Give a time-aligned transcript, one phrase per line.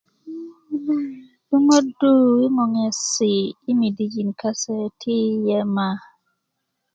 [1.49, 3.33] duŋödu yi ŋoŋesi
[3.69, 5.15] i medijin kase ti
[5.47, 5.87] yema